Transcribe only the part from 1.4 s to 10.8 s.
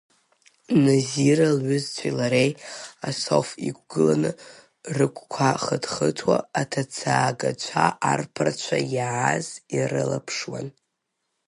лҩызцәеи лареи асоф иқәгыланы, рыгәқәа хыҭ-хыҭуа, аҭацаагацәа арԥарцәа иааз ирылаԥшуан.